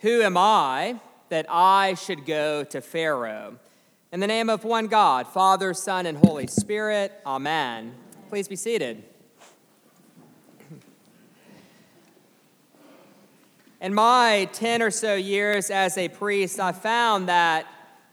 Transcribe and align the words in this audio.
Who 0.00 0.22
am 0.22 0.38
I 0.38 0.98
that 1.28 1.44
I 1.50 1.92
should 1.92 2.24
go 2.24 2.64
to 2.64 2.80
Pharaoh? 2.80 3.58
In 4.10 4.20
the 4.20 4.26
name 4.26 4.48
of 4.48 4.64
one 4.64 4.86
God, 4.86 5.26
Father, 5.26 5.74
Son, 5.74 6.06
and 6.06 6.16
Holy 6.16 6.46
Spirit, 6.46 7.12
Amen. 7.26 7.94
Please 8.30 8.48
be 8.48 8.56
seated. 8.56 9.04
In 13.82 13.92
my 13.92 14.48
10 14.54 14.80
or 14.80 14.90
so 14.90 15.16
years 15.16 15.68
as 15.70 15.98
a 15.98 16.08
priest, 16.08 16.58
I 16.58 16.72
found 16.72 17.28
that 17.28 17.66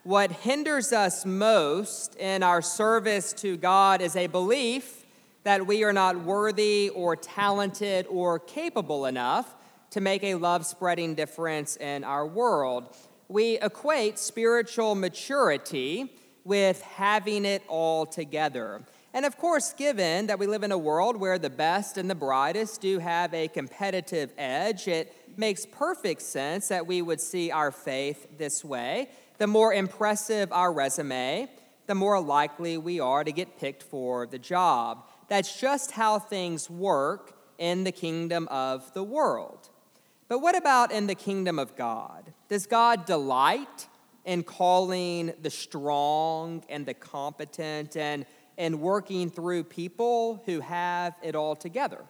what 0.04 0.30
hinders 0.30 0.92
us 0.92 1.26
most 1.26 2.18
in 2.18 2.44
our 2.44 2.62
service 2.62 3.32
to 3.34 3.56
God 3.56 4.02
is 4.02 4.18
a 4.18 4.28
belief 4.28 5.06
that 5.44 5.66
we 5.66 5.86
are 5.86 5.94
not 5.94 6.22
worthy 6.22 6.90
or 6.90 7.16
talented 7.16 8.08
or 8.10 8.40
capable 8.40 9.06
enough 9.06 9.56
to 9.92 10.02
make 10.02 10.24
a 10.24 10.36
love 10.36 10.66
spreading 10.66 11.16
difference 11.16 11.76
in 11.78 12.04
our 12.04 12.26
world. 12.26 12.96
We 13.28 13.60
equate 13.60 14.20
spiritual 14.20 14.96
maturity 14.96 16.14
with 16.44 16.82
having 16.82 17.46
it 17.46 17.64
all 17.68 18.06
together. 18.06 18.82
And 19.14 19.26
of 19.26 19.38
course, 19.38 19.74
given 19.74 20.28
that 20.28 20.40
we 20.40 20.48
live 20.48 20.64
in 20.64 20.72
a 20.72 20.78
world 20.78 21.18
where 21.18 21.40
the 21.40 21.50
best 21.50 21.98
and 21.98 22.10
the 22.10 22.16
brightest 22.16 22.82
do 22.82 23.00
have 23.00 23.34
a 23.34 23.48
competitive 23.48 24.32
edge, 24.38 24.88
it 24.88 25.14
makes 25.38 25.66
perfect 25.66 26.22
sense 26.22 26.68
that 26.68 26.88
we 26.88 27.02
would 27.02 27.20
see 27.20 27.52
our 27.52 27.72
faith 27.72 28.28
this 28.38 28.64
way. 28.64 29.10
The 29.40 29.48
more 29.48 29.74
impressive 29.74 30.52
our 30.52 30.72
resume, 30.72 31.50
the 31.88 31.96
more 31.96 32.20
likely 32.20 32.78
we 32.78 33.00
are 33.00 33.24
to 33.24 33.32
get 33.32 33.58
picked 33.60 33.84
for 33.84 34.28
the 34.28 34.40
job. 34.40 35.06
That's 35.30 35.60
just 35.60 35.92
how 35.92 36.20
things 36.20 36.70
work 36.70 37.38
in 37.58 37.84
the 37.84 37.92
kingdom 37.92 38.48
of 38.50 38.94
the 38.94 39.04
world. 39.04 39.70
But 40.28 40.40
what 40.40 40.58
about 40.58 40.92
in 40.92 41.08
the 41.08 41.16
kingdom 41.16 41.58
of 41.58 41.76
God? 41.76 42.34
Does 42.50 42.66
God 42.66 43.06
delight 43.06 43.88
in 44.26 44.44
calling 44.44 45.34
the 45.42 45.50
strong 45.50 46.64
and 46.68 46.86
the 46.86 46.94
competent 46.94 47.96
and, 47.96 48.26
and 48.58 48.82
working 48.82 49.30
through 49.30 49.64
people 49.64 50.44
who 50.46 50.60
have 50.60 51.16
it 51.24 51.34
all 51.34 51.56
together? 51.56 52.04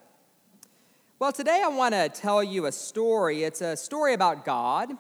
Well, 1.20 1.32
today 1.32 1.62
I 1.64 1.68
want 1.68 1.94
to 1.94 2.10
tell 2.10 2.44
you 2.44 2.66
a 2.66 2.72
story. 2.72 3.44
It's 3.44 3.62
a 3.62 3.78
story 3.78 4.14
about 4.14 4.46
God 4.46 4.92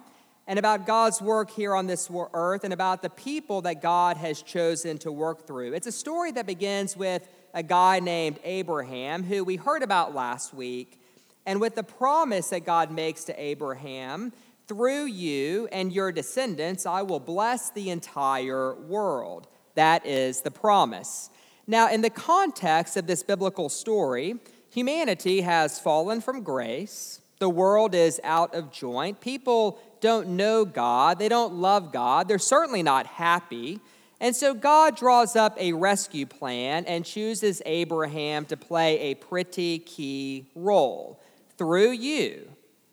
and 0.45 0.60
about 0.60 0.86
God's 0.86 1.22
work 1.22 1.50
here 1.50 1.76
on 1.76 1.88
this 1.88 2.10
earth 2.34 2.64
and 2.64 2.73
about 2.73 3.02
the 3.02 3.10
people 3.10 3.62
that 3.64 3.82
God 3.82 4.18
has 4.18 4.42
chosen 4.42 4.98
to 5.00 5.12
work 5.12 5.45
through. 5.45 5.73
It's 5.73 5.88
a 5.88 5.92
story 5.92 6.32
that 6.32 6.45
begins 6.45 6.95
with 6.95 7.28
a 7.54 7.64
guy 7.64 8.00
named 8.00 8.40
Abraham, 8.44 9.23
who 9.23 9.44
we 9.44 9.58
heard 9.58 9.84
about 9.84 10.16
last 10.16 10.54
week, 10.54 11.02
and 11.48 11.62
with 11.62 11.76
the 11.76 11.84
promise 11.84 12.50
that 12.50 12.66
God 12.66 12.92
makes 12.92 13.23
to 13.23 13.42
Abraham, 13.42 14.34
through 14.67 15.06
you 15.06 15.70
and 15.72 15.94
your 15.94 16.12
descendants, 16.12 16.86
I 16.86 17.04
will 17.04 17.22
bless 17.22 17.70
the 17.70 17.89
entire 17.89 18.76
world. 18.76 19.48
That 19.76 20.05
is 20.05 20.42
the 20.42 20.52
promise. 20.52 21.30
Now, 21.66 21.89
in 21.89 22.02
the 22.02 22.10
context 22.10 22.98
of 22.98 23.08
this 23.08 23.23
biblical 23.23 23.70
story, 23.70 24.36
humanity 24.70 25.39
has 25.42 25.80
fallen 25.80 26.20
from 26.20 26.44
grace. 26.44 27.21
The 27.39 27.50
world 27.50 27.95
is 27.95 28.20
out 28.26 28.54
of 28.54 28.73
joint. 28.73 29.21
People 29.21 29.80
don't 30.02 30.30
know 30.30 30.66
God. 30.66 31.17
They 31.17 31.30
don't 31.30 31.54
love 31.54 31.94
God. 31.94 32.27
They're 32.27 32.39
certainly 32.39 32.83
not 32.83 33.08
happy. 33.08 33.80
And 34.20 34.36
so 34.36 34.54
God 34.54 34.98
draws 34.98 35.38
up 35.38 35.55
a 35.58 35.71
rescue 35.71 36.26
plan 36.26 36.83
and 36.86 37.05
chooses 37.05 37.61
Abraham 37.66 38.44
to 38.45 38.58
play 38.58 39.00
a 39.00 39.16
pretty 39.16 39.80
key 39.80 40.48
role. 40.54 41.21
Through 41.58 41.92
you 41.92 42.50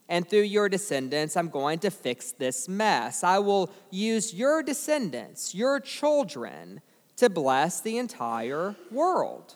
and 0.09 0.29
through 0.29 0.43
your 0.43 0.69
descendants, 0.69 1.37
I'm 1.37 1.49
going 1.49 1.79
to 1.81 1.91
fix 1.91 2.33
this 2.33 2.69
mess. 2.69 3.25
I 3.25 3.39
will 3.39 3.71
use 3.91 4.35
your 4.35 4.63
descendants, 4.63 5.55
your 5.55 5.81
children, 5.81 6.81
to 7.17 7.31
bless 7.31 7.81
the 7.81 7.99
entire 7.99 8.75
world. 8.91 9.55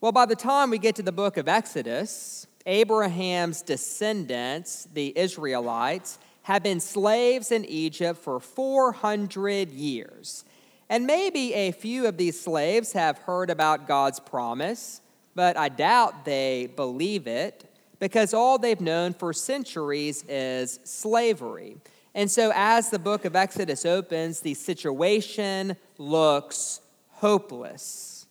Well, 0.00 0.12
by 0.12 0.26
the 0.26 0.36
time 0.36 0.70
we 0.70 0.78
get 0.78 0.96
to 0.96 1.02
the 1.02 1.12
book 1.12 1.36
of 1.36 1.48
Exodus, 1.48 2.46
Abraham's 2.66 3.62
descendants, 3.62 4.88
the 4.92 5.16
Israelites, 5.16 6.18
have 6.42 6.62
been 6.62 6.80
slaves 6.80 7.52
in 7.52 7.64
Egypt 7.66 8.18
for 8.18 8.40
400 8.40 9.70
years. 9.70 10.44
And 10.88 11.06
maybe 11.06 11.54
a 11.54 11.70
few 11.70 12.06
of 12.06 12.16
these 12.16 12.40
slaves 12.40 12.92
have 12.92 13.18
heard 13.18 13.50
about 13.50 13.86
God's 13.86 14.18
promise, 14.18 15.00
but 15.34 15.56
I 15.56 15.68
doubt 15.68 16.24
they 16.24 16.72
believe 16.74 17.26
it 17.26 17.69
because 18.00 18.34
all 18.34 18.58
they've 18.58 18.80
known 18.80 19.14
for 19.14 19.32
centuries 19.32 20.24
is 20.28 20.80
slavery. 20.82 21.76
And 22.12 22.28
so, 22.28 22.50
as 22.56 22.90
the 22.90 22.98
book 22.98 23.24
of 23.24 23.36
Exodus 23.36 23.86
opens, 23.86 24.40
the 24.40 24.54
situation 24.54 25.76
looks 25.96 26.80
hopeless. 27.10 28.26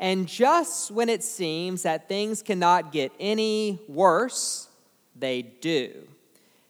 And 0.00 0.26
just 0.26 0.90
when 0.90 1.08
it 1.08 1.22
seems 1.22 1.84
that 1.84 2.08
things 2.08 2.42
cannot 2.42 2.90
get 2.90 3.12
any 3.20 3.80
worse, 3.88 4.68
they 5.14 5.42
do 5.42 6.08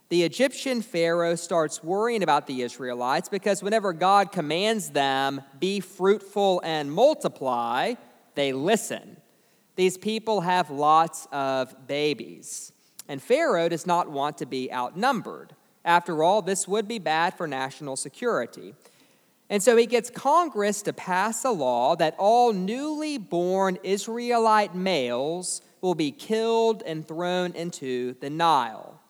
the 0.08 0.22
Egyptian 0.22 0.80
Pharaoh 0.80 1.34
starts 1.34 1.84
worrying 1.84 2.22
about 2.22 2.46
the 2.46 2.62
Israelites 2.62 3.28
because 3.28 3.62
whenever 3.62 3.92
God 3.92 4.32
commands 4.32 4.90
them, 4.90 5.42
be 5.58 5.80
fruitful 5.80 6.62
and 6.64 6.90
multiply, 6.90 7.94
they 8.34 8.52
listen. 8.52 9.17
These 9.78 9.96
people 9.96 10.40
have 10.40 10.70
lots 10.70 11.28
of 11.30 11.86
babies. 11.86 12.72
And 13.06 13.22
Pharaoh 13.22 13.68
does 13.68 13.86
not 13.86 14.10
want 14.10 14.38
to 14.38 14.44
be 14.44 14.72
outnumbered. 14.72 15.54
After 15.84 16.24
all, 16.24 16.42
this 16.42 16.66
would 16.66 16.88
be 16.88 16.98
bad 16.98 17.34
for 17.34 17.46
national 17.46 17.94
security. 17.94 18.74
And 19.48 19.62
so 19.62 19.76
he 19.76 19.86
gets 19.86 20.10
Congress 20.10 20.82
to 20.82 20.92
pass 20.92 21.44
a 21.44 21.52
law 21.52 21.94
that 21.94 22.16
all 22.18 22.52
newly 22.52 23.18
born 23.18 23.78
Israelite 23.84 24.74
males 24.74 25.62
will 25.80 25.94
be 25.94 26.10
killed 26.10 26.82
and 26.84 27.06
thrown 27.06 27.52
into 27.52 28.14
the 28.14 28.30
Nile. 28.30 29.00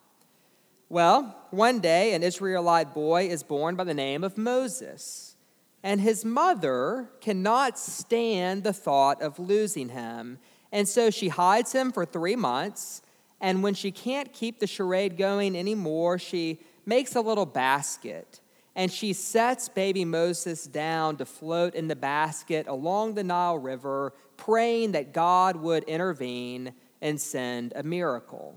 Well, 0.90 1.34
one 1.50 1.80
day 1.80 2.12
an 2.12 2.22
Israelite 2.22 2.92
boy 2.92 3.28
is 3.28 3.42
born 3.42 3.74
by 3.74 3.84
the 3.84 3.94
name 3.94 4.22
of 4.22 4.36
Moses, 4.36 5.34
and 5.82 6.02
his 6.02 6.26
mother 6.26 7.08
cannot 7.22 7.78
stand 7.78 8.64
the 8.64 8.74
thought 8.74 9.22
of 9.22 9.38
losing 9.38 9.88
him. 9.88 10.38
And 10.72 10.88
so 10.88 11.10
she 11.10 11.28
hides 11.28 11.72
him 11.72 11.92
for 11.92 12.04
three 12.04 12.36
months. 12.36 13.02
And 13.40 13.62
when 13.62 13.74
she 13.74 13.90
can't 13.90 14.32
keep 14.32 14.58
the 14.58 14.66
charade 14.66 15.16
going 15.16 15.56
anymore, 15.56 16.18
she 16.18 16.58
makes 16.84 17.14
a 17.14 17.20
little 17.20 17.46
basket 17.46 18.40
and 18.78 18.92
she 18.92 19.12
sets 19.12 19.68
baby 19.68 20.04
Moses 20.04 20.64
down 20.64 21.16
to 21.16 21.24
float 21.24 21.74
in 21.74 21.88
the 21.88 21.96
basket 21.96 22.68
along 22.68 23.14
the 23.14 23.24
Nile 23.24 23.58
River, 23.58 24.12
praying 24.36 24.92
that 24.92 25.12
God 25.12 25.56
would 25.56 25.82
intervene 25.82 26.72
and 27.02 27.20
send 27.20 27.72
a 27.74 27.82
miracle. 27.82 28.54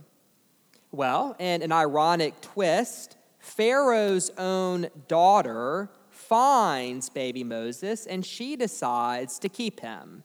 Well, 0.91 1.35
in 1.39 1.63
an 1.63 1.71
ironic 1.71 2.39
twist, 2.39 3.17
Pharaoh's 3.39 4.29
own 4.37 4.89
daughter 5.07 5.89
finds 6.11 7.09
baby 7.09 7.43
Moses 7.43 8.05
and 8.05 8.23
she 8.23 8.55
decides 8.55 9.39
to 9.39 9.49
keep 9.49 9.79
him, 9.79 10.23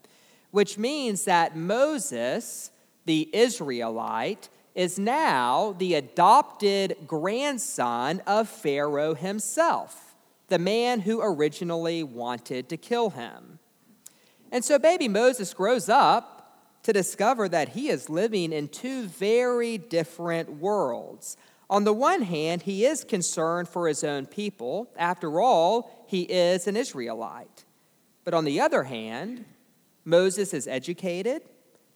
which 0.50 0.78
means 0.78 1.24
that 1.24 1.56
Moses, 1.56 2.70
the 3.04 3.28
Israelite, 3.32 4.48
is 4.74 4.98
now 4.98 5.74
the 5.78 5.94
adopted 5.94 6.96
grandson 7.06 8.22
of 8.26 8.48
Pharaoh 8.48 9.14
himself, 9.14 10.14
the 10.48 10.58
man 10.58 11.00
who 11.00 11.20
originally 11.22 12.02
wanted 12.02 12.68
to 12.68 12.76
kill 12.76 13.10
him. 13.10 13.58
And 14.52 14.64
so 14.64 14.78
baby 14.78 15.08
Moses 15.08 15.54
grows 15.54 15.88
up 15.88 16.36
to 16.82 16.92
discover 16.92 17.48
that 17.48 17.70
he 17.70 17.88
is 17.88 18.08
living 18.08 18.52
in 18.52 18.68
two 18.68 19.06
very 19.06 19.76
different 19.76 20.60
worlds. 20.60 21.36
On 21.68 21.82
the 21.82 21.92
one 21.92 22.22
hand, 22.22 22.62
he 22.62 22.84
is 22.86 23.02
concerned 23.02 23.68
for 23.68 23.88
his 23.88 24.04
own 24.04 24.26
people. 24.26 24.88
After 24.96 25.40
all, 25.40 26.06
he 26.06 26.22
is 26.22 26.68
an 26.68 26.76
Israelite. 26.76 27.64
But 28.24 28.34
on 28.34 28.44
the 28.44 28.60
other 28.60 28.84
hand, 28.84 29.44
Moses 30.06 30.54
is 30.54 30.68
educated, 30.68 31.42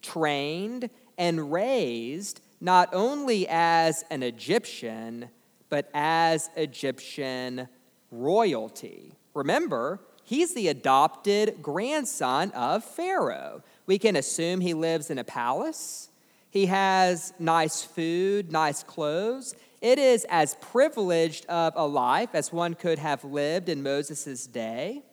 trained, 0.02 0.90
and 1.16 1.50
raised 1.52 2.40
not 2.60 2.90
only 2.92 3.46
as 3.48 4.04
an 4.10 4.22
Egyptian, 4.22 5.30
but 5.68 5.88
as 5.94 6.50
Egyptian 6.56 7.68
royalty. 8.10 9.12
Remember, 9.32 10.00
he's 10.24 10.54
the 10.54 10.68
adopted 10.68 11.62
grandson 11.62 12.50
of 12.50 12.84
Pharaoh. 12.84 13.62
We 13.86 13.98
can 13.98 14.16
assume 14.16 14.60
he 14.60 14.74
lives 14.74 15.08
in 15.08 15.18
a 15.18 15.24
palace. 15.24 16.08
He 16.50 16.66
has 16.66 17.32
nice 17.38 17.82
food, 17.82 18.50
nice 18.50 18.82
clothes. 18.82 19.54
It 19.80 20.00
is 20.00 20.26
as 20.28 20.56
privileged 20.56 21.46
of 21.46 21.74
a 21.76 21.86
life 21.86 22.30
as 22.34 22.52
one 22.52 22.74
could 22.74 22.98
have 22.98 23.22
lived 23.22 23.68
in 23.68 23.84
Moses' 23.84 24.46
day. 24.48 25.04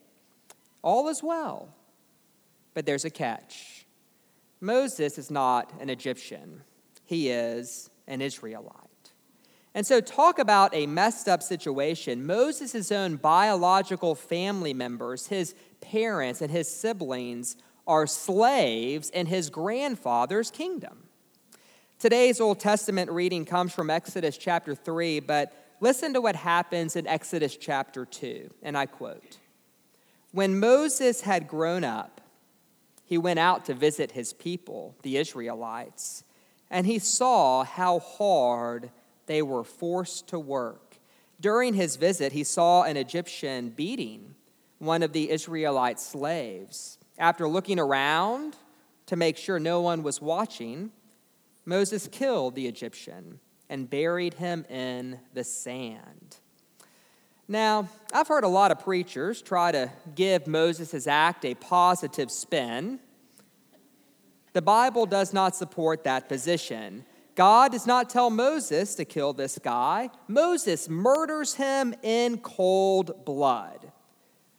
All 0.81 1.07
is 1.09 1.21
well. 1.21 1.69
But 2.77 2.85
there's 2.85 3.05
a 3.05 3.09
catch 3.09 3.87
Moses 4.61 5.17
is 5.17 5.31
not 5.31 5.73
an 5.81 5.89
Egyptian, 5.89 6.61
he 7.05 7.29
is 7.29 7.89
an 8.05 8.21
Israelite. 8.21 9.13
And 9.73 9.83
so, 9.83 9.99
talk 9.99 10.37
about 10.37 10.75
a 10.75 10.85
messed 10.85 11.27
up 11.27 11.41
situation. 11.41 12.27
Moses' 12.27 12.91
own 12.91 13.15
biological 13.15 14.13
family 14.13 14.75
members, 14.75 15.25
his 15.25 15.55
parents 15.81 16.39
and 16.39 16.51
his 16.51 16.69
siblings, 16.69 17.55
are 17.87 18.05
slaves 18.05 19.09
in 19.09 19.25
his 19.25 19.49
grandfather's 19.49 20.51
kingdom. 20.51 21.07
Today's 21.97 22.39
Old 22.39 22.59
Testament 22.59 23.09
reading 23.09 23.43
comes 23.43 23.73
from 23.73 23.89
Exodus 23.89 24.37
chapter 24.37 24.75
3, 24.75 25.21
but 25.21 25.51
listen 25.79 26.13
to 26.13 26.21
what 26.21 26.35
happens 26.35 26.95
in 26.95 27.07
Exodus 27.07 27.57
chapter 27.57 28.05
2. 28.05 28.53
And 28.61 28.77
I 28.77 28.85
quote 28.85 29.39
When 30.31 30.59
Moses 30.59 31.21
had 31.21 31.47
grown 31.47 31.83
up, 31.83 32.16
he 33.07 33.17
went 33.17 33.39
out 33.39 33.63
to 33.65 33.73
visit 33.73 34.11
his 34.11 34.33
people, 34.33 34.93
the 35.01 35.15
Israelites, 35.15 36.25
and 36.69 36.85
he 36.85 36.99
saw 36.99 37.63
how 37.63 37.99
hard 37.99 38.91
they 39.27 39.41
were 39.41 39.63
forced 39.63 40.27
to 40.27 40.37
work. 40.37 40.97
During 41.39 41.73
his 41.73 41.95
visit, 41.95 42.33
he 42.33 42.43
saw 42.43 42.83
an 42.83 42.97
Egyptian 42.97 43.69
beating 43.69 44.35
one 44.79 45.03
of 45.03 45.13
the 45.13 45.29
Israelite 45.29 46.01
slaves. 46.01 46.97
After 47.17 47.47
looking 47.47 47.79
around 47.79 48.57
to 49.05 49.15
make 49.15 49.37
sure 49.37 49.57
no 49.57 49.79
one 49.79 50.03
was 50.03 50.21
watching, 50.21 50.91
Moses 51.65 52.09
killed 52.09 52.55
the 52.55 52.67
Egyptian 52.67 53.39
and 53.69 53.89
buried 53.89 54.33
him 54.33 54.65
in 54.69 55.21
the 55.33 55.45
sand. 55.45 56.39
Now, 57.47 57.87
I've 58.13 58.27
heard 58.27 58.43
a 58.43 58.49
lot 58.49 58.71
of 58.71 58.79
preachers 58.79 59.41
try 59.41 59.71
to 59.71 59.89
give 60.15 60.47
Moses' 60.47 61.07
act 61.07 61.45
a 61.45 61.55
positive 61.55 62.29
spin. 62.29 62.99
The 64.51 64.61
Bible 64.61 65.05
does 65.05 65.33
not 65.33 65.55
support 65.55 66.03
that 66.03 66.27
position. 66.27 67.05
God 67.35 67.71
does 67.71 67.87
not 67.87 68.09
tell 68.09 68.29
Moses 68.29 68.95
to 68.95 69.05
kill 69.05 69.31
this 69.31 69.57
guy. 69.59 70.09
Moses 70.27 70.89
murders 70.89 71.53
him 71.53 71.93
in 72.03 72.39
cold 72.39 73.23
blood. 73.23 73.93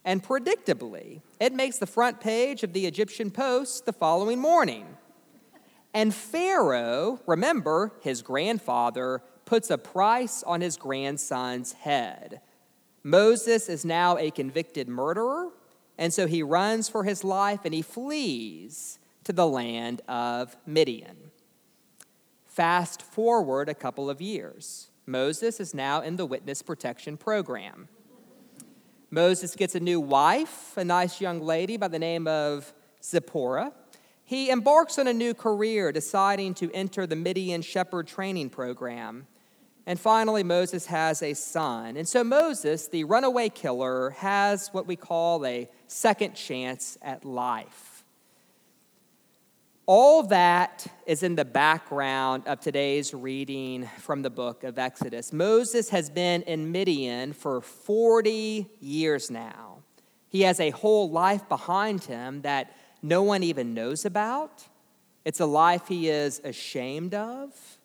And 0.03 0.23
predictably, 0.23 1.21
it 1.39 1.53
makes 1.53 1.77
the 1.77 1.85
front 1.85 2.19
page 2.19 2.63
of 2.63 2.73
the 2.73 2.87
Egyptian 2.87 3.29
Post 3.29 3.85
the 3.85 3.93
following 3.93 4.39
morning. 4.39 4.87
And 5.93 6.15
Pharaoh, 6.15 7.19
remember, 7.27 7.91
his 8.01 8.23
grandfather, 8.23 9.21
puts 9.45 9.69
a 9.69 9.77
price 9.77 10.41
on 10.43 10.61
his 10.61 10.77
grandson's 10.77 11.73
head. 11.73 12.41
Moses 13.03 13.69
is 13.69 13.85
now 13.85 14.17
a 14.17 14.31
convicted 14.31 14.87
murderer, 14.87 15.49
and 15.97 16.13
so 16.13 16.27
he 16.27 16.43
runs 16.43 16.89
for 16.89 17.03
his 17.03 17.23
life 17.23 17.61
and 17.65 17.73
he 17.73 17.81
flees 17.81 18.99
to 19.23 19.33
the 19.33 19.47
land 19.47 20.01
of 20.07 20.57
Midian. 20.65 21.31
Fast 22.45 23.01
forward 23.01 23.69
a 23.69 23.73
couple 23.73 24.09
of 24.09 24.21
years. 24.21 24.89
Moses 25.05 25.59
is 25.59 25.73
now 25.73 26.01
in 26.01 26.17
the 26.17 26.25
witness 26.25 26.61
protection 26.61 27.17
program. 27.17 27.87
Moses 29.11 29.55
gets 29.55 29.73
a 29.75 29.79
new 29.79 29.99
wife, 29.99 30.77
a 30.77 30.83
nice 30.83 31.19
young 31.19 31.41
lady 31.41 31.77
by 31.77 31.87
the 31.87 31.97
name 31.97 32.27
of 32.27 32.73
Zipporah. 33.03 33.71
He 34.23 34.51
embarks 34.51 34.99
on 34.99 35.07
a 35.07 35.13
new 35.13 35.33
career, 35.33 35.91
deciding 35.91 36.53
to 36.55 36.71
enter 36.73 37.07
the 37.07 37.15
Midian 37.15 37.63
shepherd 37.63 38.07
training 38.07 38.51
program. 38.51 39.25
And 39.89 39.99
finally, 39.99 40.43
Moses 40.43 40.85
has 40.85 41.23
a 41.23 41.33
son. 41.33 41.97
And 41.97 42.07
so, 42.07 42.23
Moses, 42.23 42.89
the 42.89 43.05
runaway 43.05 43.49
killer, 43.49 44.11
has 44.11 44.67
what 44.67 44.85
we 44.85 44.95
call 44.95 45.43
a 45.47 45.67
second 45.87 46.35
chance 46.35 46.95
at 47.01 47.25
life. 47.25 48.03
All 49.87 50.21
that 50.27 50.85
is 51.07 51.23
in 51.23 51.33
the 51.33 51.43
background 51.43 52.43
of 52.45 52.59
today's 52.59 53.15
reading 53.15 53.89
from 53.97 54.21
the 54.21 54.29
book 54.29 54.63
of 54.63 54.77
Exodus. 54.77 55.33
Moses 55.33 55.89
has 55.89 56.11
been 56.11 56.43
in 56.43 56.71
Midian 56.71 57.33
for 57.33 57.59
40 57.59 58.69
years 58.79 59.31
now. 59.31 59.79
He 60.27 60.41
has 60.41 60.59
a 60.59 60.69
whole 60.69 61.09
life 61.09 61.49
behind 61.49 62.03
him 62.03 62.43
that 62.43 62.75
no 63.01 63.23
one 63.23 63.41
even 63.41 63.73
knows 63.73 64.05
about. 64.05 64.67
It's 65.25 65.39
a 65.39 65.47
life 65.47 65.87
he 65.87 66.09
is 66.09 66.41
ashamed 66.43 67.15
of. 67.15 67.78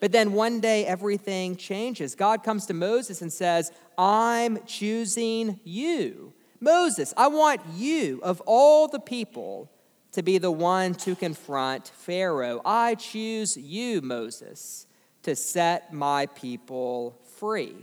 But 0.00 0.12
then 0.12 0.32
one 0.32 0.60
day 0.60 0.86
everything 0.86 1.56
changes. 1.56 2.14
God 2.14 2.42
comes 2.42 2.66
to 2.66 2.74
Moses 2.74 3.20
and 3.22 3.32
says, 3.32 3.70
I'm 3.98 4.64
choosing 4.64 5.60
you. 5.62 6.32
Moses, 6.58 7.14
I 7.16 7.28
want 7.28 7.60
you, 7.76 8.20
of 8.22 8.42
all 8.46 8.88
the 8.88 9.00
people, 9.00 9.70
to 10.12 10.22
be 10.22 10.38
the 10.38 10.50
one 10.50 10.94
to 10.94 11.14
confront 11.14 11.88
Pharaoh. 11.88 12.60
I 12.64 12.96
choose 12.96 13.56
you, 13.56 14.00
Moses, 14.00 14.86
to 15.22 15.36
set 15.36 15.92
my 15.92 16.26
people 16.26 17.18
free. 17.38 17.76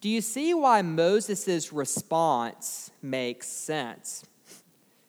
Do 0.00 0.08
you 0.08 0.20
see 0.20 0.52
why 0.52 0.82
Moses' 0.82 1.72
response 1.72 2.90
makes 3.02 3.48
sense? 3.48 4.24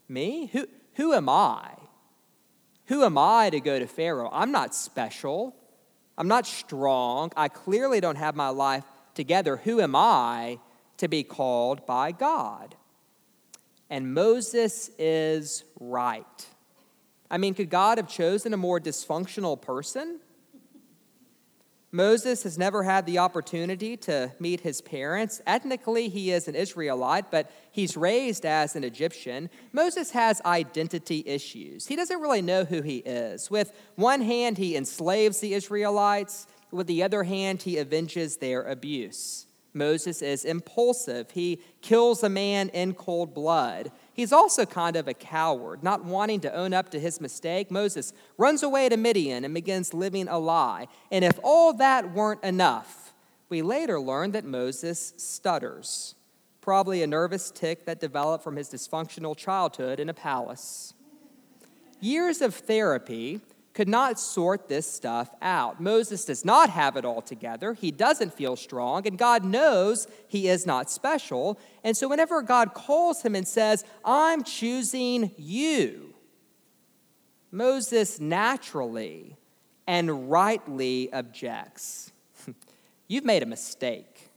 Me? 0.08 0.50
Who, 0.54 0.68
who 0.94 1.14
am 1.14 1.30
I? 1.30 1.74
Who 2.88 3.04
am 3.04 3.18
I 3.18 3.50
to 3.50 3.60
go 3.60 3.80
to 3.80 3.88
Pharaoh? 3.88 4.30
I'm 4.32 4.52
not 4.52 4.74
special. 4.74 5.56
I'm 6.18 6.28
not 6.28 6.46
strong. 6.46 7.32
I 7.36 7.48
clearly 7.48 8.00
don't 8.02 8.16
have 8.16 8.36
my 8.36 8.50
life 8.50 8.86
together. 9.14 9.58
Who 9.58 9.82
am 9.82 9.96
I 9.96 10.60
to 10.98 11.08
be 11.08 11.24
called 11.24 11.86
by 11.86 12.12
God? 12.12 12.76
And 13.90 14.14
Moses 14.14 14.90
is 14.98 15.64
right. 15.80 16.48
I 17.30 17.38
mean, 17.38 17.54
could 17.54 17.70
God 17.70 17.98
have 17.98 18.08
chosen 18.08 18.54
a 18.54 18.58
more 18.58 18.80
dysfunctional 18.80 19.62
person? 19.62 20.20
Moses 21.92 22.44
has 22.44 22.58
never 22.58 22.84
had 22.84 23.06
the 23.06 23.20
opportunity 23.20 23.96
to 23.96 24.32
meet 24.40 24.62
his 24.62 24.82
parents. 24.82 25.42
Ethnically, 25.48 26.10
he 26.10 26.32
is 26.32 26.48
an 26.48 26.56
Israelite, 26.56 27.32
but 27.32 27.50
he's 27.72 27.96
raised 27.96 28.46
as 28.46 28.76
an 28.76 28.84
Egyptian. 28.84 29.50
Moses 29.72 30.12
has 30.12 30.42
identity 30.42 31.24
issues. 31.26 31.88
He 31.88 31.96
doesn't 31.96 32.20
really 32.20 32.42
know 32.42 32.66
who 32.66 32.82
he 32.82 32.98
is. 32.98 33.50
With 33.50 33.72
one 33.96 34.22
hand, 34.22 34.58
he 34.58 34.76
enslaves 34.76 35.40
the 35.40 35.54
Israelites, 35.54 36.46
with 36.72 36.88
the 36.88 37.04
other 37.04 37.24
hand, 37.24 37.62
he 37.62 37.80
avenges 37.80 38.38
their 38.38 38.64
abuse. 38.64 39.46
Moses 39.74 40.22
is 40.22 40.44
impulsive. 40.44 41.32
He 41.32 41.62
kills 41.82 42.24
a 42.24 42.30
man 42.30 42.70
in 42.70 42.94
cold 42.94 43.34
blood. 43.34 43.92
He's 44.18 44.34
also 44.34 44.66
kind 44.66 44.96
of 44.96 45.08
a 45.08 45.14
coward, 45.14 45.84
not 45.84 46.04
wanting 46.04 46.40
to 46.40 46.52
own 46.52 46.74
up 46.74 46.90
to 46.90 47.00
his 47.00 47.22
mistake. 47.22 47.70
Moses 47.70 48.14
runs 48.36 48.64
away 48.64 48.90
to 48.90 48.98
Midian 48.98 49.46
and 49.46 49.54
begins 49.54 49.94
living 49.94 50.28
a 50.28 50.40
lie. 50.40 50.88
And 51.12 51.24
if 51.24 51.40
all 51.44 51.72
that 51.74 52.14
weren't 52.14 52.44
enough, 52.44 53.14
we 53.48 53.62
later 53.62 54.00
learn 54.00 54.32
that 54.32 54.44
Moses 54.44 55.14
stutters, 55.18 56.16
probably 56.62 57.04
a 57.04 57.08
nervous 57.08 57.52
tic 57.52 57.86
that 57.86 58.00
developed 58.00 58.44
from 58.44 58.56
his 58.56 58.70
dysfunctional 58.70 59.38
childhood 59.38 60.00
in 60.00 60.10
a 60.10 60.16
palace. 60.16 60.96
Years 62.00 62.42
of 62.42 62.56
therapy 62.56 63.40
could 63.78 63.88
not 63.88 64.20
sort 64.20 64.68
this 64.68 64.92
stuff 64.92 65.30
out. 65.40 65.80
Moses 65.80 66.26
does 66.26 66.44
not 66.44 66.72
have 66.72 66.98
it 66.98 67.06
all 67.06 67.22
together. 67.22 67.76
He 67.76 67.92
doesn't 67.92 68.34
feel 68.34 68.56
strong, 68.56 69.06
and 69.06 69.20
God 69.20 69.46
knows 69.46 70.08
he 70.28 70.48
is 70.48 70.66
not 70.66 70.90
special. 70.90 71.60
And 71.84 71.96
so, 71.96 72.08
whenever 72.08 72.42
God 72.42 72.74
calls 72.74 73.22
him 73.22 73.36
and 73.36 73.48
says, 73.48 73.86
I'm 74.04 74.44
choosing 74.44 75.30
you, 75.38 76.16
Moses 77.52 78.20
naturally 78.20 79.38
and 79.86 80.32
rightly 80.32 81.14
objects. 81.14 82.12
You've 83.08 83.26
made 83.26 83.44
a 83.44 83.46
mistake. 83.46 84.32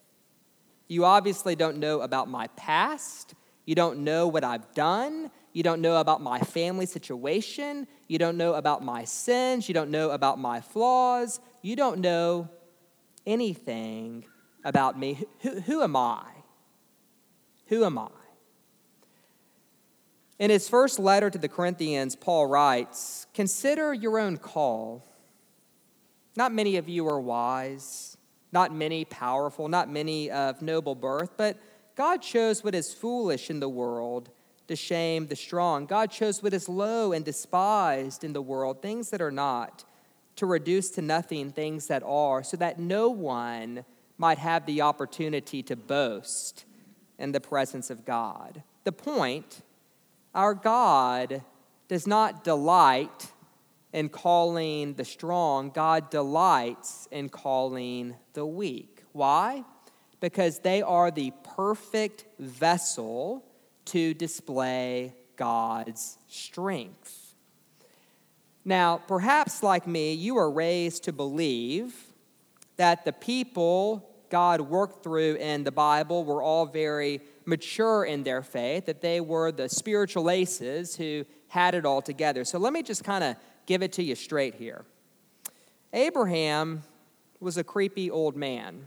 You 0.87 1.07
obviously 1.07 1.57
don't 1.57 1.79
know 1.79 2.03
about 2.03 2.29
my 2.29 2.49
past. 2.57 3.33
You 3.65 3.75
don't 3.75 4.01
know 4.01 4.29
what 4.29 4.45
I've 4.45 4.75
done. 4.75 5.31
You 5.53 5.63
don't 5.63 5.81
know 5.81 5.97
about 5.97 6.21
my 6.21 6.39
family 6.41 6.87
situation. 6.87 7.89
You 8.07 8.19
don't 8.19 8.37
know 8.37 8.55
about 8.55 8.85
my 8.85 9.05
sins. 9.05 9.69
You 9.69 9.75
don't 9.75 9.91
know 9.91 10.11
about 10.11 10.39
my 10.39 10.61
flaws. 10.61 11.41
You 11.63 11.75
don't 11.75 11.99
know 11.99 12.49
anything 13.27 14.25
about 14.65 14.99
me. 14.99 15.25
Who, 15.41 15.61
who 15.61 15.83
am 15.83 15.97
I? 15.97 16.25
Who 17.67 17.85
am 17.85 17.99
I? 17.99 18.09
In 20.39 20.51
his 20.51 20.69
first 20.69 20.99
letter 20.99 21.29
to 21.31 21.39
the 21.39 21.49
Corinthians, 21.49 22.17
Paul 22.17 22.47
writes 22.47 23.27
Consider 23.35 23.93
your 23.93 24.19
own 24.19 24.37
call. 24.39 25.05
Not 26.37 26.53
many 26.53 26.77
of 26.77 26.89
you 26.89 27.07
are 27.09 27.21
wise. 27.21 28.17
not 28.53 28.75
many 28.75 29.05
powerful, 29.05 29.69
not 29.69 29.89
many 29.89 30.31
of 30.31 30.63
noble 30.63 30.95
birth, 30.95 31.31
but 31.37 31.57
God 31.97 32.23
chose 32.23 32.65
what 32.65 32.75
is 32.75 32.95
foolish 32.95 33.51
in 33.51 33.61
the 33.61 33.69
world 33.69 34.31
to 34.71 34.77
shame 34.77 35.27
the 35.27 35.35
strong. 35.35 35.85
God 35.85 36.13
chose 36.13 36.45
what 36.45 36.55
is 36.55 36.69
low 36.69 37.11
and 37.11 37.25
despised 37.25 38.23
in 38.23 38.33
the 38.33 38.41
world, 38.41 38.81
things 38.81 39.11
that 39.11 39.21
are 39.21 39.33
not, 39.33 39.85
to 40.37 40.47
reduce 40.47 40.91
to 40.91 41.03
nothing 41.03 41.51
things 41.51 41.89
that 41.89 42.05
are, 42.05 42.45
so 42.45 42.57
that 42.57 42.79
no 42.79 43.11
one 43.11 43.85
might 44.17 44.39
have 44.39 44.67
the 44.67 44.81
opportunity 44.81 45.61
to 45.65 45.75
boast 45.75 46.67
in 47.19 47.33
the 47.33 47.41
presence 47.41 47.91
of 47.91 48.05
God. 48.05 48.63
The 48.85 48.93
point 48.93 49.63
our 50.37 50.55
God 50.55 51.43
does 51.89 52.07
not 52.07 52.45
delight 52.45 53.33
in 53.93 54.09
calling 54.09 54.95
the 54.95 55.05
strong, 55.05 55.71
God 55.71 56.11
delights 56.11 57.09
in 57.11 57.29
calling 57.29 58.15
the 58.35 58.47
weak. 58.47 59.03
Why? 59.11 59.65
Because 60.21 60.61
they 60.61 60.81
are 60.81 61.11
the 61.11 61.33
perfect 61.43 62.27
vessel 62.39 63.45
to 63.87 64.15
display 64.15 65.15
God's 65.37 66.19
strength. 66.29 67.35
Now, 68.65 68.99
perhaps 68.99 69.63
like 69.63 69.87
me, 69.87 70.13
you 70.13 70.35
were 70.35 70.51
raised 70.51 71.05
to 71.05 71.13
believe 71.13 71.95
that 72.77 73.05
the 73.05 73.13
people 73.13 74.07
God 74.31 74.61
worked 74.61 75.03
through 75.03 75.35
in 75.37 75.65
the 75.65 75.73
Bible 75.73 76.25
were 76.25 76.43
all 76.43 76.67
very 76.67 77.21
mature 77.45 78.05
in 78.05 78.23
their 78.23 78.43
faith, 78.43 78.87
that 78.87 79.01
they 79.01 79.21
were 79.21 79.51
the 79.51 79.69
spiritual 79.69 80.31
aces 80.31 80.95
who 80.97 81.25
had 81.49 81.75
it 81.75 81.85
all 81.85 82.01
together. 82.01 82.45
So 82.45 82.59
let 82.59 82.73
me 82.73 82.83
just 82.83 83.03
kind 83.03 83.25
of 83.25 83.37
give 83.67 83.83
it 83.83 83.93
to 83.95 84.03
you 84.03 84.15
straight 84.15 84.55
here. 84.55 84.85
Abraham 85.93 86.83
was 87.41 87.57
a 87.57 87.65
creepy 87.65 88.11
old 88.11 88.37
man. 88.37 88.87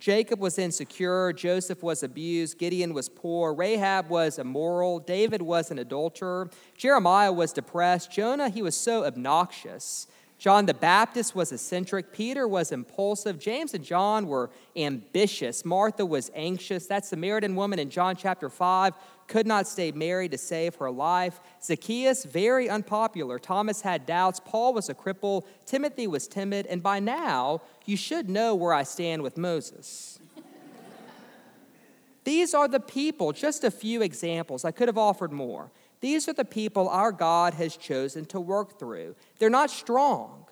Jacob 0.00 0.40
was 0.40 0.58
insecure, 0.58 1.32
Joseph 1.32 1.82
was 1.82 2.02
abused, 2.02 2.58
Gideon 2.58 2.94
was 2.94 3.08
poor, 3.08 3.52
Rahab 3.52 4.08
was 4.08 4.38
immoral, 4.38 4.98
David 4.98 5.42
was 5.42 5.70
an 5.70 5.78
adulterer, 5.78 6.50
Jeremiah 6.76 7.32
was 7.32 7.52
depressed, 7.52 8.10
Jonah, 8.10 8.48
he 8.48 8.62
was 8.62 8.76
so 8.76 9.04
obnoxious. 9.04 10.06
John 10.38 10.66
the 10.66 10.74
Baptist 10.74 11.34
was 11.34 11.50
eccentric, 11.50 12.12
Peter 12.12 12.46
was 12.46 12.70
impulsive, 12.70 13.40
James 13.40 13.74
and 13.74 13.84
John 13.84 14.28
were 14.28 14.50
ambitious, 14.76 15.64
Martha 15.64 16.06
was 16.06 16.30
anxious. 16.32 16.86
That 16.86 17.04
Samaritan 17.04 17.56
woman 17.56 17.80
in 17.80 17.90
John 17.90 18.14
chapter 18.14 18.48
5 18.48 18.94
could 19.26 19.48
not 19.48 19.66
stay 19.66 19.90
married 19.90 20.30
to 20.30 20.38
save 20.38 20.76
her 20.76 20.90
life. 20.90 21.40
Zacchaeus, 21.62 22.24
very 22.24 22.68
unpopular. 22.68 23.38
Thomas 23.38 23.82
had 23.82 24.06
doubts. 24.06 24.40
Paul 24.44 24.74
was 24.74 24.88
a 24.88 24.94
cripple. 24.94 25.44
Timothy 25.66 26.06
was 26.06 26.26
timid. 26.26 26.66
And 26.66 26.82
by 26.82 26.98
now, 27.00 27.60
you 27.84 27.96
should 27.96 28.30
know 28.30 28.54
where 28.54 28.72
I 28.72 28.84
stand 28.84 29.22
with 29.22 29.36
Moses. 29.36 30.18
These 32.24 32.54
are 32.54 32.68
the 32.68 32.80
people, 32.80 33.32
just 33.32 33.64
a 33.64 33.70
few 33.70 34.02
examples. 34.02 34.64
I 34.64 34.70
could 34.70 34.88
have 34.88 34.98
offered 34.98 35.32
more. 35.32 35.70
These 36.00 36.28
are 36.28 36.32
the 36.32 36.44
people 36.44 36.88
our 36.88 37.12
God 37.12 37.54
has 37.54 37.76
chosen 37.76 38.24
to 38.26 38.40
work 38.40 38.78
through. 38.78 39.16
They're 39.38 39.50
not 39.50 39.70
strong, 39.70 40.46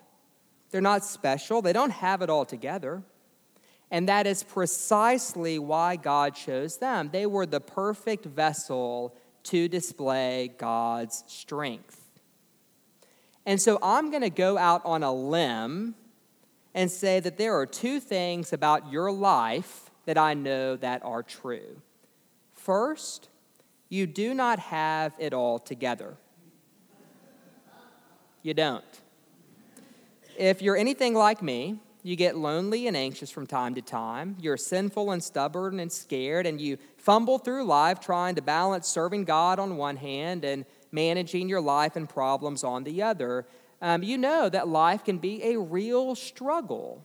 they're 0.71 0.81
not 0.81 1.05
special, 1.05 1.61
they 1.61 1.73
don't 1.73 1.91
have 1.91 2.21
it 2.21 2.29
all 2.29 2.45
together. 2.45 3.03
And 3.89 4.09
that 4.09 4.27
is 4.27 4.43
precisely 4.43 5.57
why 5.59 5.95
God 5.95 6.35
chose 6.35 6.77
them. 6.77 7.09
They 7.13 7.25
were 7.25 7.45
the 7.45 7.61
perfect 7.61 8.25
vessel 8.25 9.15
to 9.43 9.69
display 9.69 10.53
God's 10.57 11.23
strength. 11.27 12.07
And 13.45 13.61
so 13.61 13.79
I'm 13.81 14.11
going 14.11 14.23
to 14.23 14.29
go 14.29 14.57
out 14.57 14.81
on 14.85 15.03
a 15.03 15.13
limb 15.13 15.95
and 16.73 16.91
say 16.91 17.21
that 17.21 17.37
there 17.37 17.57
are 17.57 17.65
two 17.65 18.01
things 18.01 18.51
about 18.51 18.91
your 18.91 19.09
life 19.09 19.89
that 20.05 20.17
I 20.17 20.33
know 20.33 20.75
that 20.75 21.03
are 21.05 21.23
true. 21.23 21.81
First, 22.51 23.29
you 23.89 24.07
do 24.07 24.33
not 24.33 24.59
have 24.59 25.13
it 25.17 25.33
all 25.33 25.59
together. 25.59 26.17
You 28.41 28.53
don't. 28.53 28.83
If 30.37 30.61
you're 30.61 30.77
anything 30.77 31.13
like 31.13 31.41
me, 31.41 31.79
you 32.03 32.15
get 32.15 32.37
lonely 32.37 32.87
and 32.87 32.95
anxious 32.95 33.31
from 33.31 33.47
time 33.47 33.75
to 33.75 33.81
time. 33.81 34.37
You're 34.39 34.55
sinful 34.57 35.11
and 35.11 35.21
stubborn 35.21 35.79
and 35.79 35.91
scared, 35.91 36.45
and 36.45 36.61
you 36.61 36.77
fumble 36.97 37.37
through 37.37 37.65
life 37.65 37.99
trying 37.99 38.35
to 38.35 38.41
balance 38.41 38.87
serving 38.87 39.25
God 39.25 39.59
on 39.59 39.75
one 39.75 39.97
hand 39.97 40.45
and 40.45 40.65
managing 40.91 41.49
your 41.49 41.59
life 41.59 41.95
and 41.95 42.07
problems 42.07 42.63
on 42.63 42.83
the 42.83 43.01
other. 43.01 43.45
Um, 43.81 44.03
you 44.03 44.17
know 44.17 44.47
that 44.47 44.67
life 44.67 45.03
can 45.03 45.17
be 45.17 45.43
a 45.43 45.59
real 45.59 46.15
struggle. 46.15 47.03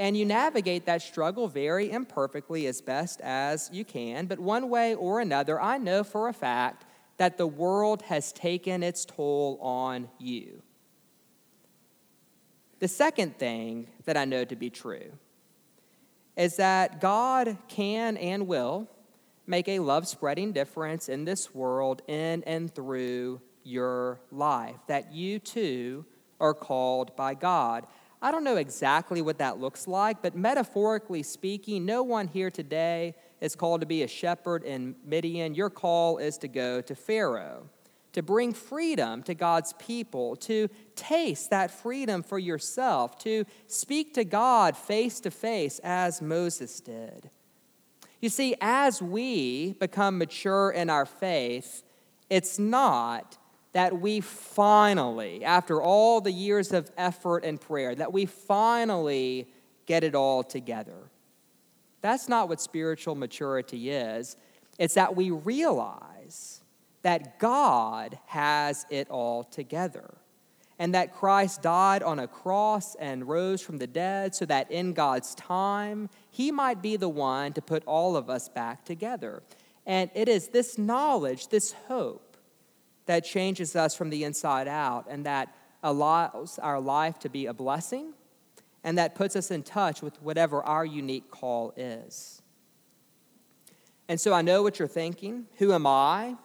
And 0.00 0.16
you 0.16 0.24
navigate 0.24 0.86
that 0.86 1.02
struggle 1.02 1.46
very 1.46 1.90
imperfectly 1.90 2.66
as 2.66 2.80
best 2.80 3.20
as 3.20 3.68
you 3.70 3.84
can. 3.84 4.24
But 4.24 4.38
one 4.40 4.70
way 4.70 4.94
or 4.94 5.20
another, 5.20 5.60
I 5.60 5.76
know 5.76 6.04
for 6.04 6.26
a 6.28 6.32
fact 6.32 6.86
that 7.18 7.36
the 7.36 7.46
world 7.46 8.00
has 8.04 8.32
taken 8.32 8.82
its 8.82 9.04
toll 9.04 9.58
on 9.60 10.08
you. 10.18 10.62
The 12.78 12.88
second 12.88 13.38
thing 13.38 13.88
that 14.06 14.16
I 14.16 14.24
know 14.24 14.46
to 14.46 14.56
be 14.56 14.70
true 14.70 15.12
is 16.34 16.56
that 16.56 17.02
God 17.02 17.58
can 17.68 18.16
and 18.16 18.46
will 18.46 18.88
make 19.46 19.68
a 19.68 19.80
love 19.80 20.08
spreading 20.08 20.52
difference 20.52 21.10
in 21.10 21.26
this 21.26 21.54
world 21.54 22.00
in 22.08 22.42
and 22.44 22.74
through 22.74 23.42
your 23.64 24.18
life, 24.32 24.76
that 24.86 25.12
you 25.12 25.38
too 25.38 26.06
are 26.40 26.54
called 26.54 27.14
by 27.16 27.34
God. 27.34 27.86
I 28.22 28.30
don't 28.30 28.44
know 28.44 28.56
exactly 28.56 29.22
what 29.22 29.38
that 29.38 29.58
looks 29.58 29.88
like, 29.88 30.22
but 30.22 30.36
metaphorically 30.36 31.22
speaking, 31.22 31.86
no 31.86 32.02
one 32.02 32.28
here 32.28 32.50
today 32.50 33.14
is 33.40 33.56
called 33.56 33.80
to 33.80 33.86
be 33.86 34.02
a 34.02 34.08
shepherd 34.08 34.62
in 34.62 34.94
Midian. 35.04 35.54
Your 35.54 35.70
call 35.70 36.18
is 36.18 36.36
to 36.38 36.48
go 36.48 36.80
to 36.82 36.94
Pharaoh 36.94 37.68
to 38.12 38.22
bring 38.22 38.52
freedom 38.52 39.22
to 39.22 39.34
God's 39.34 39.72
people, 39.74 40.36
to 40.36 40.68
taste 40.96 41.50
that 41.50 41.70
freedom 41.70 42.22
for 42.22 42.38
yourself, 42.38 43.18
to 43.20 43.44
speak 43.66 44.14
to 44.14 44.24
God 44.24 44.76
face 44.76 45.20
to 45.20 45.30
face 45.30 45.78
as 45.84 46.20
Moses 46.20 46.80
did. 46.80 47.30
You 48.20 48.28
see, 48.28 48.54
as 48.60 49.00
we 49.00 49.74
become 49.74 50.18
mature 50.18 50.70
in 50.70 50.90
our 50.90 51.06
faith, 51.06 51.82
it's 52.28 52.58
not 52.58 53.38
that 53.72 54.00
we 54.00 54.20
finally, 54.20 55.44
after 55.44 55.80
all 55.82 56.20
the 56.20 56.32
years 56.32 56.72
of 56.72 56.90
effort 56.96 57.44
and 57.44 57.60
prayer, 57.60 57.94
that 57.94 58.12
we 58.12 58.26
finally 58.26 59.48
get 59.86 60.02
it 60.04 60.14
all 60.14 60.42
together. 60.42 61.10
That's 62.00 62.28
not 62.28 62.48
what 62.48 62.60
spiritual 62.60 63.14
maturity 63.14 63.90
is. 63.90 64.36
It's 64.78 64.94
that 64.94 65.14
we 65.14 65.30
realize 65.30 66.62
that 67.02 67.38
God 67.38 68.18
has 68.26 68.86
it 68.90 69.08
all 69.10 69.44
together 69.44 70.14
and 70.78 70.94
that 70.94 71.14
Christ 71.14 71.60
died 71.60 72.02
on 72.02 72.18
a 72.18 72.26
cross 72.26 72.94
and 72.94 73.28
rose 73.28 73.60
from 73.60 73.76
the 73.76 73.86
dead 73.86 74.34
so 74.34 74.46
that 74.46 74.70
in 74.70 74.94
God's 74.94 75.34
time, 75.34 76.08
He 76.30 76.50
might 76.50 76.80
be 76.80 76.96
the 76.96 77.08
one 77.08 77.52
to 77.52 77.60
put 77.60 77.84
all 77.84 78.16
of 78.16 78.30
us 78.30 78.48
back 78.48 78.86
together. 78.86 79.42
And 79.84 80.10
it 80.14 80.26
is 80.26 80.48
this 80.48 80.78
knowledge, 80.78 81.48
this 81.48 81.72
hope, 81.86 82.29
that 83.10 83.24
changes 83.24 83.74
us 83.74 83.94
from 83.94 84.08
the 84.10 84.22
inside 84.22 84.68
out 84.68 85.06
and 85.08 85.26
that 85.26 85.52
allows 85.82 86.60
our 86.60 86.80
life 86.80 87.18
to 87.18 87.28
be 87.28 87.46
a 87.46 87.52
blessing 87.52 88.12
and 88.84 88.98
that 88.98 89.16
puts 89.16 89.34
us 89.34 89.50
in 89.50 89.62
touch 89.64 90.00
with 90.00 90.20
whatever 90.22 90.62
our 90.62 90.84
unique 90.84 91.28
call 91.28 91.72
is. 91.76 92.40
And 94.08 94.20
so 94.20 94.32
I 94.32 94.42
know 94.42 94.62
what 94.62 94.78
you're 94.78 94.88
thinking. 94.88 95.46
Who 95.58 95.72
am 95.72 95.86
I? 95.86 96.36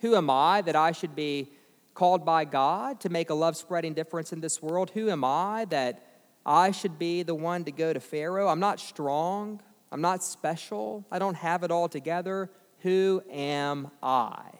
Who 0.00 0.16
am 0.16 0.28
I 0.28 0.60
that 0.62 0.74
I 0.74 0.90
should 0.92 1.14
be 1.14 1.52
called 1.94 2.24
by 2.24 2.44
God 2.44 3.00
to 3.00 3.08
make 3.08 3.30
a 3.30 3.34
love 3.34 3.56
spreading 3.56 3.94
difference 3.94 4.32
in 4.32 4.40
this 4.40 4.60
world? 4.60 4.90
Who 4.90 5.08
am 5.08 5.24
I 5.24 5.66
that 5.70 6.02
I 6.44 6.72
should 6.72 6.98
be 6.98 7.22
the 7.22 7.34
one 7.34 7.64
to 7.64 7.70
go 7.70 7.92
to 7.92 8.00
Pharaoh? 8.00 8.48
I'm 8.48 8.60
not 8.60 8.80
strong. 8.80 9.62
I'm 9.92 10.00
not 10.00 10.22
special. 10.22 11.06
I 11.12 11.18
don't 11.18 11.36
have 11.36 11.62
it 11.62 11.70
all 11.70 11.88
together. 11.88 12.50
Who 12.80 13.22
am 13.30 13.90
I? 14.02 14.50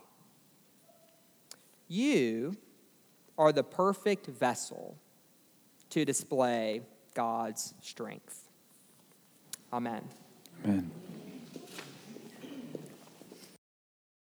You 1.89 2.57
are 3.39 3.53
the 3.53 3.63
perfect 3.63 4.27
vessel 4.27 4.97
to 5.91 6.05
display 6.05 6.83
God's 7.15 7.75
strength. 7.81 8.49
Amen. 9.73 10.03
Amen. 10.65 10.91